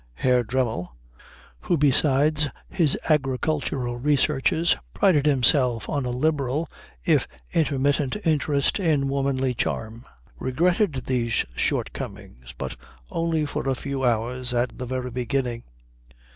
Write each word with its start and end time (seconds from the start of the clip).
Herr 0.15 0.43
Dremmel, 0.43 0.95
who 1.59 1.77
besides 1.77 2.47
his 2.67 2.97
agricultural 3.07 3.97
researches 3.99 4.75
prided 4.95 5.27
himself 5.27 5.87
on 5.87 6.05
a 6.05 6.09
liberal 6.09 6.67
if 7.05 7.27
intermittent 7.53 8.17
interest 8.25 8.79
in 8.79 9.09
womanly 9.09 9.53
charm, 9.53 10.05
regretted 10.39 10.93
these 11.05 11.45
shortcomings, 11.55 12.51
but 12.57 12.75
only 13.11 13.45
for 13.45 13.69
a 13.69 13.75
few 13.75 14.03
hours 14.03 14.55
at 14.55 14.75
the 14.75 14.87
very 14.87 15.11
beginning. 15.11 15.61